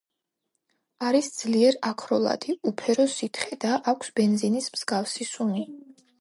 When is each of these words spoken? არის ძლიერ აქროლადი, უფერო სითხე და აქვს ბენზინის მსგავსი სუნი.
არის 1.09 1.27
ძლიერ 1.41 1.77
აქროლადი, 1.89 2.55
უფერო 2.71 3.05
სითხე 3.17 3.59
და 3.67 3.75
აქვს 3.93 4.11
ბენზინის 4.21 4.71
მსგავსი 4.79 5.29
სუნი. 5.35 5.63